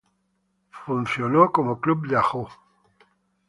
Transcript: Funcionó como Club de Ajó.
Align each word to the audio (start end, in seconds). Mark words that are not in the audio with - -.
Funcionó 0.85 1.51
como 1.51 1.79
Club 1.79 2.07
de 2.07 2.15
Ajó. 2.17 2.49